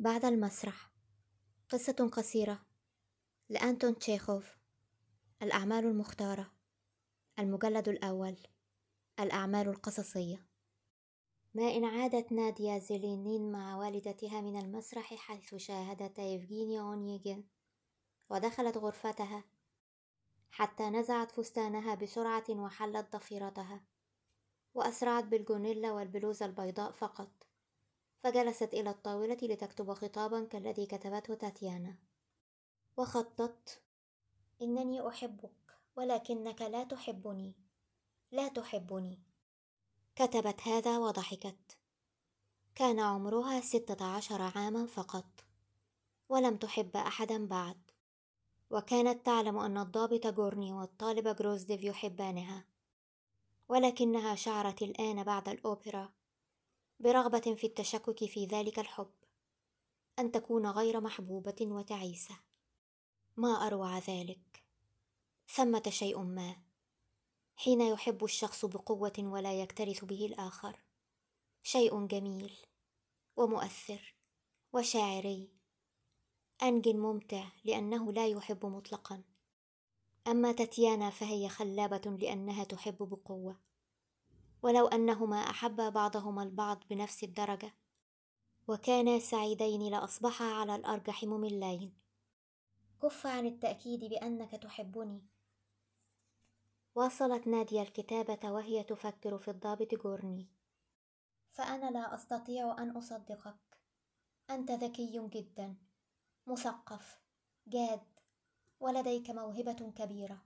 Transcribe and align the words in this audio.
بعد 0.00 0.24
المسرح. 0.24 0.90
قصة 1.68 2.10
قصيرة. 2.12 2.66
لأنتون 3.48 3.98
تشيخوف. 3.98 4.56
الأعمال 5.42 5.84
المختارة. 5.84 6.52
المجلد 7.38 7.88
الأول. 7.88 8.36
الأعمال 9.20 9.68
القصصية. 9.68 10.46
ما 11.54 11.62
إن 11.62 11.84
عادت 11.84 12.32
ناديا 12.32 12.78
زيلينين 12.78 13.52
مع 13.52 13.76
والدتها 13.76 14.40
من 14.40 14.60
المسرح 14.60 15.14
حيث 15.14 15.54
شاهدت 15.54 16.18
يفغينيا 16.18 16.80
أونيجين. 16.80 17.48
ودخلت 18.30 18.76
غرفتها. 18.76 19.44
حتى 20.50 20.90
نزعت 20.90 21.30
فستانها 21.30 21.94
بسرعة 21.94 22.44
وحلت 22.50 23.16
ضفيرتها. 23.16 23.84
وأسرعت 24.74 25.24
بالجونيلا 25.24 25.92
والبلوزة 25.92 26.46
البيضاء 26.46 26.92
فقط. 26.92 27.47
فجلست 28.22 28.74
إلى 28.74 28.90
الطاولة 28.90 29.38
لتكتب 29.42 29.92
خطابا 29.94 30.44
كالذي 30.44 30.86
كتبته 30.86 31.34
تاتيانا. 31.34 31.96
وخطت 32.96 33.80
إنني 34.62 35.08
أحبك 35.08 35.78
ولكنك 35.96 36.62
لا 36.62 36.84
تحبني. 36.84 37.54
لا 38.30 38.48
تحبني. 38.48 39.18
كتبت 40.16 40.60
هذا 40.60 40.98
وضحكت. 40.98 41.78
كان 42.74 43.00
عمرها 43.00 43.60
ستة 43.60 44.04
عشر 44.04 44.42
عاما 44.42 44.86
فقط. 44.86 45.44
ولم 46.28 46.56
تحب 46.56 46.96
أحدا 46.96 47.46
بعد. 47.46 47.90
وكانت 48.70 49.26
تعلم 49.26 49.58
أن 49.58 49.78
الضابط 49.78 50.26
جورني 50.26 50.72
والطالب 50.72 51.28
جروزديف 51.36 51.84
يحبانها. 51.84 52.64
ولكنها 53.68 54.34
شعرت 54.34 54.82
الآن 54.82 55.24
بعد 55.24 55.48
الأوبرا. 55.48 56.17
برغبة 57.00 57.54
في 57.54 57.66
التشكك 57.66 58.24
في 58.24 58.46
ذلك 58.46 58.78
الحب 58.78 59.10
أن 60.18 60.32
تكون 60.32 60.66
غير 60.66 61.00
محبوبة 61.00 61.56
وتعيسة. 61.60 62.38
ما 63.36 63.66
أروع 63.66 63.98
ذلك؟ 63.98 64.64
ثمة 65.48 65.82
شيء 65.88 66.18
ما. 66.18 66.56
حين 67.56 67.80
يحب 67.80 68.24
الشخص 68.24 68.64
بقوة 68.64 69.12
ولا 69.18 69.60
يكترث 69.60 70.04
به 70.04 70.26
الآخر. 70.26 70.80
شيء 71.62 72.06
جميل 72.06 72.56
ومؤثر 73.36 74.14
وشاعري. 74.72 75.50
أنج 76.62 76.88
ممتع 76.88 77.48
لأنه 77.64 78.12
لا 78.12 78.26
يحب 78.26 78.66
مطلقا. 78.66 79.22
أما 80.26 80.52
تاتيانا 80.52 81.10
فهي 81.10 81.48
خلابة 81.48 82.10
لأنها 82.10 82.64
تحب 82.64 82.96
بقوة. 82.98 83.67
ولو 84.62 84.86
أنهما 84.86 85.36
أحبا 85.36 85.88
بعضهما 85.88 86.42
البعض 86.42 86.84
بنفس 86.90 87.24
الدرجة. 87.24 87.74
وكانا 88.68 89.18
سعيدين 89.18 89.90
لأصبحا 89.90 90.44
على 90.44 90.74
الأرجح 90.74 91.24
مملين 91.24 91.94
كف 93.02 93.26
عن 93.26 93.46
التأكيد 93.46 94.04
بأنك 94.04 94.50
تحبني. 94.50 95.26
واصلت 96.94 97.46
ناديه 97.46 97.82
الكتابة 97.82 98.52
وهي 98.52 98.82
تفكر 98.82 99.38
في 99.38 99.50
الضابط 99.50 99.94
جورني 99.94 100.48
فأنا 101.50 101.90
لا 101.90 102.14
أستطيع 102.14 102.82
أن 102.82 102.90
أصدقك. 102.90 103.56
أنت 104.50 104.70
ذكي 104.70 105.28
جدا 105.28 105.76
مثقف 106.46 107.20
جاد 107.66 108.00
ولديك 108.80 109.30
موهبة 109.30 109.92
كبيرة. 109.96 110.42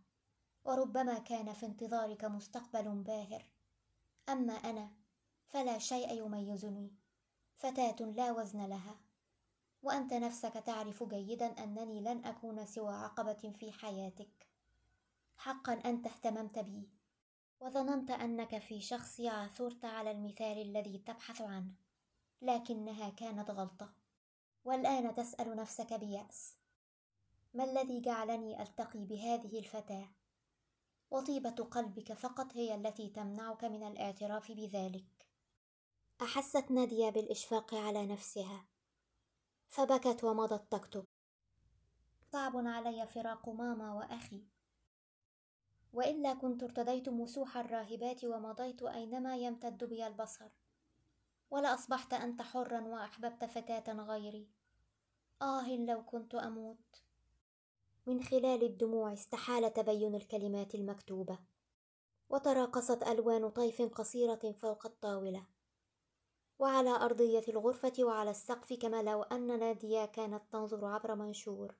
وربما 0.64 1.18
كان 1.18 1.52
في 1.52 1.66
انتظارك 1.66 2.24
مستقبل 2.24 3.02
باهر. 3.02 3.50
أما 4.28 4.52
أنا 4.52 4.90
فلا 5.46 5.78
شيء 5.78 6.12
يميزني. 6.12 6.90
فتاة 7.56 7.96
لا 8.00 8.32
وزن 8.32 8.66
لها. 8.66 9.00
وأنت 9.82 10.14
نفسك 10.14 10.52
تعرف 10.52 11.02
جيدا 11.02 11.46
أنني 11.64 12.00
لن 12.00 12.24
أكون 12.24 12.66
سوى 12.66 12.94
عقبة 12.94 13.52
في 13.58 13.72
حياتك. 13.72 14.48
حقا 15.36 15.72
أنت 15.72 16.06
اهتممت 16.06 16.58
بي. 16.58 16.88
وظننت 17.60 18.10
أنك 18.10 18.58
في 18.58 18.80
شخصي 18.80 19.28
عثرت 19.28 19.84
على 19.84 20.10
المثال 20.10 20.58
الذي 20.62 20.98
تبحث 20.98 21.40
عنه. 21.40 21.74
لكنها 22.42 23.10
كانت 23.10 23.50
غلطة. 23.50 23.92
والآن 24.64 25.14
تسأل 25.14 25.56
نفسك 25.56 25.94
بيأس. 25.94 26.56
ما 27.54 27.64
الذي 27.64 28.00
جعلني 28.00 28.62
ألتقي 28.62 29.04
بهذه 29.04 29.58
الفتاة؟ 29.58 30.08
وطيبة 31.12 31.50
قلبك 31.50 32.12
فقط 32.12 32.56
هي 32.56 32.74
التي 32.74 33.08
تمنعك 33.08 33.64
من 33.64 33.82
الاعتراف 33.86 34.52
بذلك. 34.52 35.28
أحست 36.22 36.70
نادية 36.70 37.10
بالإشفاق 37.10 37.74
على 37.74 38.06
نفسها. 38.06 38.66
فبكت 39.68 40.24
ومضت 40.24 40.72
تكتب 40.72 41.04
صعب 42.32 42.56
علي 42.56 43.06
فراق 43.06 43.48
ماما 43.48 43.94
وأخي. 43.94 44.44
وإلا 45.92 46.34
كنت 46.34 46.62
ارتديت 46.62 47.08
مسوح 47.08 47.56
الراهبات 47.56 48.24
ومضيت 48.24 48.82
أينما 48.82 49.36
يمتد 49.36 49.84
بي 49.84 50.06
البصر. 50.06 50.50
ولأصبحت 51.50 52.12
أنت 52.12 52.42
حرا 52.42 52.80
وأحببت 52.80 53.44
فتاة 53.44 53.92
غيري. 53.92 54.48
آه 55.42 55.76
لو 55.76 56.04
كنت 56.04 56.34
أموت. 56.34 57.02
من 58.06 58.22
خلال 58.22 58.62
الدموع 58.62 59.12
استحال 59.12 59.72
تبين 59.72 60.14
الكلمات 60.14 60.74
المكتوبة 60.74 61.38
وتراقصت 62.30 63.02
ألوان 63.02 63.50
طيف 63.50 63.82
قصيرة 63.82 64.54
فوق 64.58 64.86
الطاولة. 64.86 65.46
وعلى 66.58 66.90
أرضية 66.90 67.42
الغرفة 67.48 67.92
وعلى 67.98 68.30
السقف 68.30 68.72
كما 68.72 69.02
لو 69.02 69.22
أن 69.22 69.58
نادية 69.58 70.04
كانت 70.04 70.42
تنظر 70.52 70.84
عبر 70.84 71.14
منشور. 71.14 71.74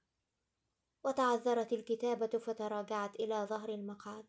وتعذرت 1.04 1.72
الكتابة 1.72 2.38
فتراجعت 2.38 3.14
إلى 3.14 3.46
ظهر 3.50 3.68
المقعد. 3.68 4.26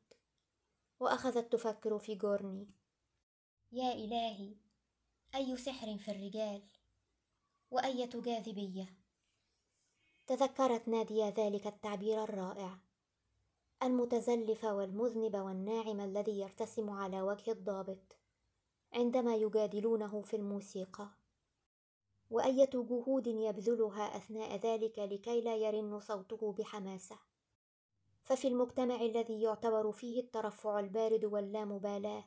وأخذت 1.00 1.52
تفكر 1.54 2.00
في 2.00 2.16
جورني. 2.16 2.68
يا 3.72 3.94
إلهي 3.94 4.56
أي 5.36 5.58
سحر 5.58 5.98
في 5.98 6.12
الرجال؟ 6.12 6.64
وأية 7.72 8.10
جاذبية؟ 8.16 9.03
تذكرت 10.28 10.88
نادية 10.88 11.30
ذلك 11.30 11.68
التعبير 11.68 12.24
الرائع. 12.24 12.78
المتزلف 13.84 14.64
والمذنب 14.64 15.36
والناعم 15.36 16.00
الذي 16.00 16.40
يرتسم 16.40 16.90
على 16.90 17.22
وجه 17.22 17.52
الضابط 17.52 18.18
عندما 18.94 19.36
يجادلونه 19.36 20.22
في 20.22 20.36
الموسيقى. 20.36 21.10
وأية 22.30 22.70
جهود 22.74 23.28
يبذلها 23.28 24.18
أثناء 24.18 24.56
ذلك 24.56 25.00
لكي 25.00 25.42
لا 25.42 25.56
يرن 25.56 26.00
صوته 26.00 26.54
بحماسة. 26.54 27.20
ففي 28.24 28.48
المجتمع 28.48 29.02
الذي 29.02 29.42
يعتبر 29.42 29.92
فيه 29.92 30.20
الترفع 30.20 30.80
البارد 30.80 31.26
واللامبالاة 31.26 32.24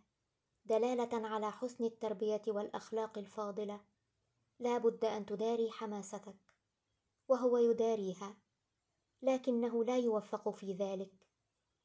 دلالة 0.65 1.29
على 1.29 1.53
حسن 1.53 1.85
التربية 1.85 2.43
والأخلاق 2.49 3.19
الفاضلة 3.19 3.81
لا 4.59 4.79
بد 4.79 5.05
أن 5.05 5.27
تداري 5.27 5.71
حماستك. 5.71 6.46
وهو 7.29 7.57
يداريها 7.57 8.37
لكنه 9.23 9.85
لا 9.85 9.99
يوفق 9.99 10.51
في 10.51 10.73
ذلك 10.73 11.27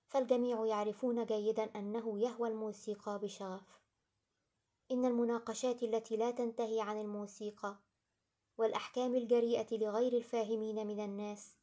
فالجميع 0.07 0.65
يعرفون 0.65 1.25
جيدا 1.25 1.63
أنه 1.63 2.19
يهوى 2.19 2.49
الموسيقى 2.49 3.19
بشغف. 3.19 3.81
إن 4.91 5.05
المناقشات 5.05 5.83
التي 5.83 6.17
لا 6.17 6.31
تنتهي 6.31 6.81
عن 6.81 7.01
الموسيقى 7.01 7.79
والأحكام 8.57 9.15
الجريئة 9.15 9.77
لغير 9.77 10.13
الفاهمين 10.13 10.87
من 10.87 10.99
الناس 10.99 11.57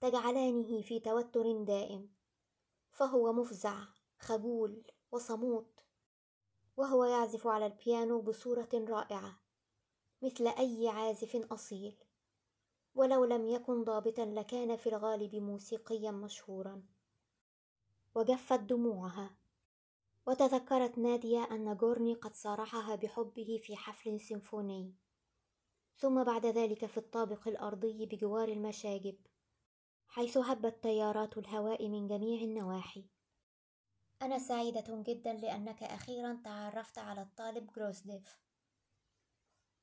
تجعلانه 0.00 0.82
في 0.82 1.00
توتر 1.00 1.62
دائم 1.62 2.10
فهو 2.90 3.32
مفزع 3.32 3.84
خجول 4.18 4.82
وصموت 5.10 5.80
وهو 6.76 7.04
يعزف 7.04 7.46
على 7.46 7.66
البيانو 7.66 8.20
بصورة 8.20 8.68
رائعة 8.74 9.40
مثل 10.22 10.46
أي 10.46 10.88
عازف 10.88 11.36
أصيل. 11.52 12.09
ولو 12.94 13.24
لم 13.24 13.46
يكن 13.46 13.84
ضابطا 13.84 14.24
لكان 14.24 14.76
في 14.76 14.88
الغالب 14.88 15.34
موسيقيا 15.34 16.10
مشهورا. 16.10 16.82
وجفت 18.14 18.60
دموعها. 18.60 19.36
وتذكرت 20.26 20.98
نادية 20.98 21.48
أن 21.50 21.76
جورني 21.76 22.14
قد 22.14 22.34
صارحها 22.34 22.96
بحبه 22.96 23.60
في 23.62 23.76
حفل 23.76 24.20
سيمفوني. 24.20 24.94
ثم 25.96 26.24
بعد 26.24 26.46
ذلك 26.46 26.86
في 26.86 26.96
الطابق 26.98 27.48
الأرضي 27.48 28.06
بجوار 28.06 28.48
المشاجب 28.48 29.16
حيث 30.06 30.36
هبت 30.36 30.82
تيارات 30.82 31.38
الهواء 31.38 31.88
من 31.88 32.08
جميع 32.08 32.42
النواحي. 32.42 33.04
أنا 34.22 34.38
سعيدة 34.38 35.02
جدا 35.06 35.32
لأنك 35.32 35.82
أخيرا 35.82 36.40
تعرفت 36.44 36.98
على 36.98 37.22
الطالب 37.22 37.72
جروزديف. 37.72 38.40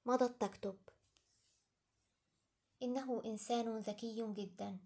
مضت 0.06 0.42
تكتب. 0.42 0.77
إنه 2.83 3.21
إنسان 3.25 3.77
ذكي 3.77 4.33
جدا 4.33 4.77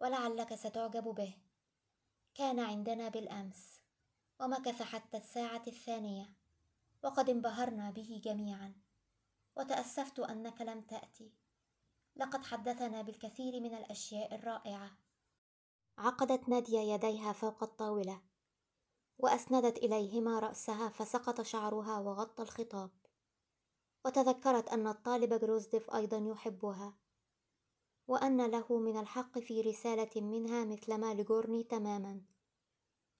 ولعلك 0.00 0.54
ستعجب 0.54 1.04
به. 1.04 1.34
كان 2.34 2.58
عندنا 2.58 3.08
بالأمس 3.08 3.80
ومكث 4.40 4.82
حتى 4.82 5.16
الساعة 5.16 5.62
الثانية 5.66 6.34
وقد 7.02 7.30
انبهرنا 7.30 7.90
به 7.90 8.20
جميعا. 8.24 8.74
وتأسفت 9.56 10.18
أنك 10.18 10.60
لم 10.60 10.80
تأتي. 10.80 11.32
لقد 12.16 12.44
حدثنا 12.44 13.02
بالكثير 13.02 13.60
من 13.60 13.74
الأشياء 13.74 14.34
الرائعة. 14.34 14.90
عقدت 15.98 16.48
نادية 16.48 16.80
يديها 16.80 17.32
فوق 17.32 17.62
الطاولة 17.62 18.22
وأسندت 19.18 19.78
إليهما 19.78 20.38
رأسها 20.38 20.88
فسقط 20.88 21.40
شعرها 21.40 21.98
وغطى 21.98 22.42
الخطاب. 22.42 22.90
وتذكرت 24.04 24.68
أن 24.68 24.86
الطالب 24.86 25.34
جروزديف 25.34 25.90
أيضا 25.94 26.18
يحبها. 26.18 26.94
وأن 28.08 28.46
له 28.50 28.78
من 28.78 28.96
الحق 28.96 29.38
في 29.38 29.60
رسالة 29.60 30.20
منها 30.20 30.64
مثلما 30.64 31.14
لجورني 31.14 31.62
تماما. 31.62 32.20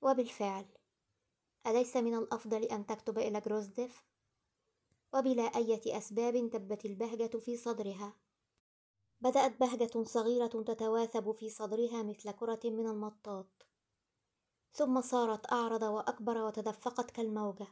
وبالفعل 0.03 0.67
أليس 1.67 1.97
من 1.97 2.15
الأفضل 2.15 2.62
أن 2.62 2.87
تكتب 2.87 3.19
إلى 3.19 3.41
جروزديف؟ 3.41 4.05
وبلا 5.15 5.43
أية 5.43 5.99
أسباب 5.99 6.50
دبت 6.50 6.85
البهجة 6.85 7.38
في 7.38 7.56
صدرها. 7.56 8.17
بدأت 9.21 9.61
بهجة 9.61 10.03
صغيرة 10.03 10.47
تتواثب 10.47 11.33
في 11.33 11.50
صدرها 11.50 12.03
مثل 12.03 12.31
كرة 12.31 12.61
من 12.65 12.87
المطاط. 12.87 13.67
ثم 14.73 15.00
صارت 15.00 15.53
أعرض 15.53 15.83
وأكبر 15.83 16.38
وتدفقت 16.38 17.11
كالموجة. 17.11 17.67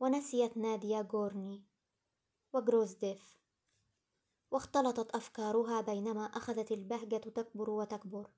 ونسيت 0.00 0.56
ناديا 0.56 1.02
جورني 1.02 1.64
وجروزديف. 2.52 3.36
واختلطت 4.56 5.14
أفكارها 5.14 5.80
بينما 5.80 6.24
أخذت 6.24 6.72
البهجة 6.72 7.16
تكبر 7.16 7.70
وتكبر 7.70 8.30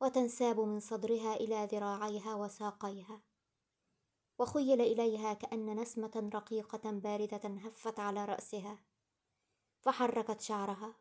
وتنساب 0.00 0.60
من 0.60 0.80
صدرها 0.80 1.34
إلى 1.36 1.68
ذراعيها 1.72 2.34
وساقيها 2.34 3.22
وخيل 4.38 4.80
إليها 4.80 5.34
كأن 5.34 5.80
نسمة 5.80 6.30
رقيقة 6.34 6.90
باردة 6.90 7.48
هفت 7.48 8.00
على 8.00 8.24
رأسها 8.24 8.78
فحركت 9.82 10.40
شعرها 10.40 10.94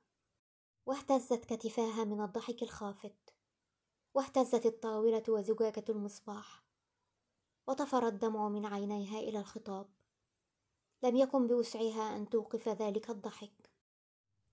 واهتزت 0.86 1.45
كتفاها 1.45 2.03
من 2.03 2.21
الضحك 2.21 2.63
الخافت 2.63 3.33
واهتزت 4.13 4.65
الطاولة 4.65 5.24
وزجاجة 5.30 5.86
المصباح 5.89 6.63
وطفر 7.68 8.07
الدمع 8.07 8.50
من 8.50 8.65
عينيها 8.65 9.19
إلى 9.19 9.39
الخطاب 9.39 9.89
لم 11.03 11.15
يكن 11.15 11.47
بوسعها 11.47 12.15
أن 12.15 12.30
توقف 12.30 12.69
ذلك 12.69 13.09
الضحك. 13.09 13.75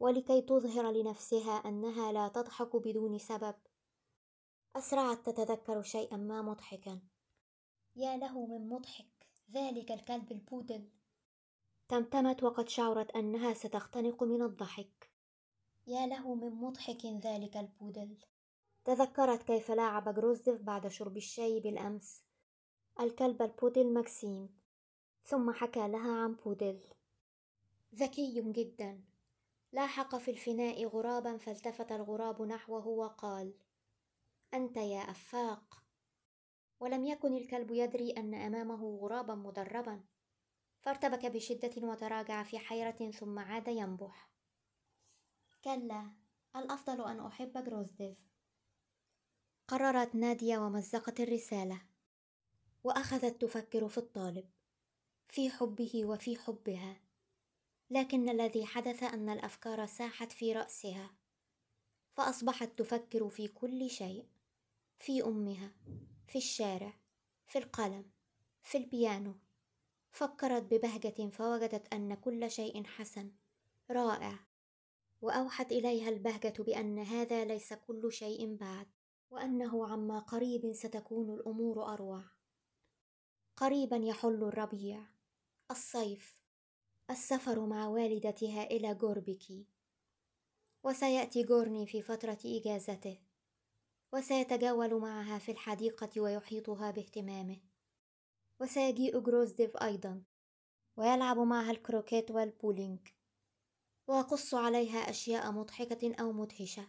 ولكي 0.03 0.41
تظهر 0.41 0.91
لنفسها 0.91 1.53
أنها 1.53 2.13
لا 2.13 2.29
تضحك 2.29 2.77
بدون 2.77 3.19
سبب. 3.19 3.55
أسرعت 4.77 5.27
تتذكر 5.27 5.83
شيئا 5.83 6.17
ما 6.17 6.43
مضحكا. 6.43 7.01
يا 7.97 8.17
له 8.17 8.47
من 8.47 8.69
مضحك 8.69 9.29
ذلك 9.53 9.93
الكلب 9.93 10.33
البودل. 10.33 10.89
تمتمت 11.89 12.43
وقد 12.43 12.69
شعرت 12.69 13.11
أنها 13.11 13.55
ستختنق 13.55 14.23
من 14.23 14.43
الضحك. 14.43 15.11
يا 15.87 16.07
له 16.07 16.35
من 16.35 16.55
مضحك 16.55 17.07
ذلك 17.07 17.57
البودل. 17.57 18.17
تذكرت 18.85 19.43
كيف 19.43 19.71
لاعب 19.71 20.15
جروزديف 20.15 20.61
بعد 20.61 20.89
شرب 20.89 21.17
الشاي 21.17 21.61
بالأمس. 21.61 22.23
الكلب 23.01 23.43
البودل 23.43 23.95
مكسيم 23.95 24.59
ثم 25.25 25.53
حكى 25.53 25.89
لها 25.89 26.13
عن 26.23 26.35
بودل. 26.35 26.81
ذكي 27.95 28.53
جدا. 28.53 29.12
لاحق 29.73 30.17
في 30.17 30.31
الفناء 30.31 30.87
غرابا 30.87 31.37
فالتفت 31.37 31.93
الغراب 31.93 32.43
نحوه 32.43 32.87
وقال 32.87 33.55
أنت 34.55 34.77
يا 34.77 35.11
أفاق. 35.11 35.85
ولم 36.81 37.05
يكن 37.05 37.35
الكلب 37.35 37.71
يدري 37.71 38.11
أن 38.11 38.35
أمامه 38.35 38.97
غرابا 38.97 39.35
مدربا 39.35 40.05
فارتبك 40.81 41.27
بشدة 41.27 41.89
وتراجع 41.89 42.43
في 42.43 42.59
حيرة 42.59 43.11
ثم 43.11 43.39
عاد 43.39 43.69
ينبح. 43.69 44.31
كلا 45.65 46.13
الأفضل 46.57 47.05
أن 47.05 47.21
أحب 47.21 47.65
جروزديف. 47.65 48.19
قررت 49.69 50.15
نادية 50.15 50.59
ومزقت 50.59 51.21
الرسالة 51.21 51.83
وأخذت 52.85 53.41
تفكر 53.41 53.89
في 53.89 53.99
الطالب 53.99 54.51
في 55.29 55.51
حبه 55.51 56.05
وفي 56.05 56.37
حبها. 56.37 57.02
لكن 57.93 58.29
الذي 58.29 58.67
حدث 58.67 59.03
أن 59.03 59.29
الأفكار 59.29 59.87
ساحت 59.87 60.33
في 60.33 60.53
رأسها 60.53 61.11
فأصبحت 62.11 62.79
تفكر 62.79 63.29
في 63.29 63.49
كل 63.49 63.91
شيء 63.91 64.27
في 64.99 65.25
أمها 65.25 65.73
في 66.27 66.39
الشارع 66.39 66.93
في 67.47 67.59
القلم 67.59 68.11
في 68.62 68.79
البيانو. 68.79 69.35
فكرت 70.11 70.62
ببهجة 70.62 71.29
فوجدت 71.29 71.94
أن 71.94 72.15
كل 72.15 72.50
شيء 72.50 72.85
حسن 72.85 73.33
رائع. 73.91 74.39
وأوحت 75.21 75.73
إليها 75.73 76.09
البهجة 76.09 76.62
بأن 76.62 76.99
هذا 76.99 77.44
ليس 77.44 77.73
كل 77.73 78.12
شيء 78.12 78.56
بعد 78.56 78.87
وأنه 79.31 79.87
عما 79.87 80.19
قريب 80.19 80.73
ستكون 80.73 81.35
الأمور 81.35 81.93
أروع. 81.94 82.25
قريبا 83.56 83.97
يحل 83.97 84.43
الربيع 84.44 85.06
الصيف. 85.71 86.42
السفر 87.11 87.67
مع 87.67 87.87
والدتها 87.87 88.65
إلى 88.65 88.93
غوربيكي. 88.93 89.67
وسيأتي 90.85 91.45
غورني 91.45 91.87
في 91.87 92.03
فترة 92.03 92.39
إجازته. 92.45 93.19
وسيتجول 94.13 95.01
معها 95.01 95.39
في 95.39 95.53
الحديقة 95.53 96.21
ويحيطها 96.21 96.91
باهتمامه. 96.91 97.61
وسيجيء 98.61 99.19
جروزديف 99.19 99.77
أيضا. 99.77 100.23
ويلعب 100.97 101.39
معها 101.39 101.71
الكروكيت 101.71 102.31
والبولينج. 102.31 103.09
ويقص 104.07 104.55
عليها 104.55 105.11
أشياء 105.11 105.53
مضحكة 105.53 106.15
أو 106.21 106.33
مدهشة. 106.33 106.89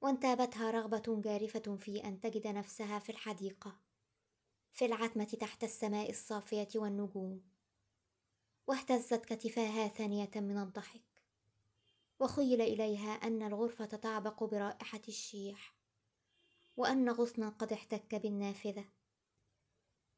وانتابتها 0.00 0.70
رغبة 0.70 1.20
جارفة 1.20 1.76
في 1.76 2.04
أن 2.04 2.20
تجد 2.20 2.46
نفسها 2.46 2.98
في 2.98 3.10
الحديقة. 3.10 3.80
في 4.72 4.84
العتمة 4.84 5.24
تحت 5.24 5.64
السماء 5.64 6.10
الصافية 6.10 6.68
والنجوم. 6.74 7.51
واهتزت 8.66 9.24
كتفاها 9.24 9.88
ثانية 9.88 10.30
من 10.36 10.58
الضحك 10.58 11.02
وخيل 12.20 12.60
إليها 12.60 13.10
أن 13.12 13.42
الغرفة 13.42 13.84
تعبق 13.84 14.44
برائحة 14.44 15.00
الشيح 15.08 15.76
وأن 16.76 17.10
غصنا 17.10 17.48
قد 17.48 17.72
احتك 17.72 18.14
بالنافذة. 18.14 18.84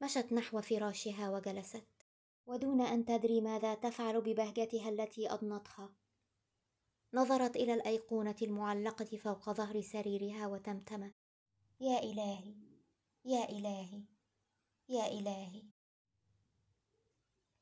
مشت 0.02 0.32
نحو 0.32 0.60
فراشها 0.60 1.30
وجلست 1.30 1.86
ودون 2.46 2.80
أن 2.80 3.04
تدري 3.04 3.40
ماذا 3.40 3.74
تفعل 3.74 4.20
ببهجتها 4.20 4.88
التي 4.88 5.32
أضنتها. 5.32 5.94
نظرت 7.14 7.56
إلى 7.56 7.74
الأيقونة 7.74 8.36
المعلقة 8.42 9.16
فوق 9.16 9.50
ظهر 9.50 9.80
سريرها 9.80 10.46
وتمتمت 10.46 11.14
يا 11.80 11.98
إلهي 11.98 12.54
يا 13.24 13.48
إلهي 13.50 14.02
يا 14.88 15.06
إلهي. 15.06 15.73